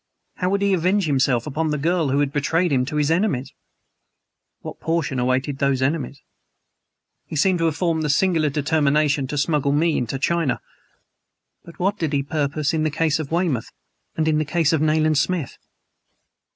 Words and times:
How 0.37 0.49
would 0.49 0.63
he 0.63 0.73
avenge 0.73 1.05
himself 1.05 1.45
upon 1.45 1.69
the 1.69 1.77
girl 1.77 2.09
who 2.09 2.21
had 2.21 2.33
betrayed 2.33 2.71
him 2.71 2.85
to 2.85 2.95
his 2.95 3.11
enemies? 3.11 3.53
What 4.61 4.79
portion 4.79 5.19
awaited 5.19 5.59
those 5.59 5.79
enemies? 5.83 6.21
He 7.27 7.35
seemed 7.35 7.59
to 7.59 7.65
have 7.65 7.75
formed 7.75 8.01
the 8.01 8.09
singular 8.09 8.49
determination 8.49 9.27
to 9.27 9.37
smuggle 9.37 9.73
me 9.73 9.97
into 9.99 10.17
China 10.17 10.59
but 11.63 11.77
what 11.77 11.99
did 11.99 12.13
he 12.13 12.23
purpose 12.23 12.73
in 12.73 12.81
the 12.81 12.89
case 12.89 13.19
of 13.19 13.31
Weymouth, 13.31 13.69
and 14.17 14.27
in 14.27 14.39
the 14.39 14.43
case 14.43 14.73
of 14.73 14.81
Nayland 14.81 15.19
Smith? 15.19 15.55